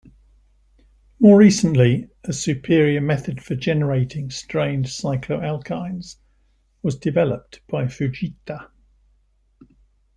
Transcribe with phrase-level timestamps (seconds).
[1.19, 6.15] More recently, a superior method for generating strained cycloalkynes
[6.81, 8.71] was developed by Fujita.